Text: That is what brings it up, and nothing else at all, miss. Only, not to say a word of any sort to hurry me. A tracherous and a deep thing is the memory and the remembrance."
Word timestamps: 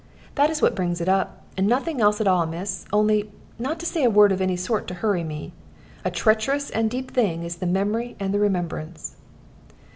That 0.33 0.49
is 0.49 0.63
what 0.63 0.75
brings 0.75 0.99
it 0.99 1.07
up, 1.07 1.43
and 1.55 1.67
nothing 1.67 2.01
else 2.01 2.19
at 2.19 2.27
all, 2.27 2.47
miss. 2.47 2.87
Only, 2.91 3.29
not 3.59 3.79
to 3.81 3.85
say 3.85 4.03
a 4.03 4.09
word 4.09 4.31
of 4.31 4.41
any 4.41 4.57
sort 4.57 4.87
to 4.87 4.95
hurry 4.95 5.23
me. 5.23 5.53
A 6.03 6.09
tracherous 6.09 6.71
and 6.71 6.87
a 6.87 6.89
deep 6.89 7.11
thing 7.11 7.43
is 7.43 7.57
the 7.57 7.67
memory 7.67 8.15
and 8.19 8.33
the 8.33 8.39
remembrance." 8.39 9.17